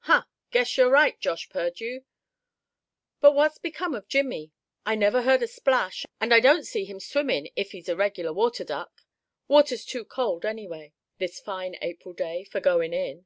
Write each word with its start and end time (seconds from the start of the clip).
"Huh! 0.00 0.24
guess 0.50 0.76
you're 0.76 0.90
right, 0.90 1.18
Josh 1.18 1.48
Purdue; 1.48 2.02
but 3.22 3.32
what's 3.32 3.56
become 3.56 3.94
of 3.94 4.06
Jimmie. 4.06 4.52
I 4.84 4.94
never 4.94 5.22
heard 5.22 5.42
a 5.42 5.46
splash, 5.46 6.04
and 6.20 6.34
I 6.34 6.40
don't 6.40 6.66
see 6.66 6.84
him 6.84 7.00
swimmin', 7.00 7.48
if 7.56 7.72
he 7.72 7.78
is 7.78 7.88
a 7.88 7.96
regular 7.96 8.34
water 8.34 8.64
duck. 8.64 9.00
Water's 9.46 9.86
too 9.86 10.04
cold 10.04 10.44
any 10.44 10.66
way, 10.68 10.92
this 11.16 11.40
fine 11.40 11.78
April 11.80 12.12
day, 12.12 12.44
for 12.44 12.60
goin' 12.60 12.92
in." 12.92 13.24